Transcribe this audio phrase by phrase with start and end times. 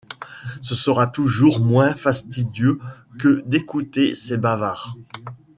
[0.63, 2.79] Ce sera toujours moins fastidieux
[3.19, 4.97] que d’écouter ces bavards.